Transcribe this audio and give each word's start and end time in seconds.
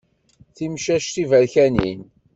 Timcac 0.55 1.05
tiberkanin. 1.13 2.01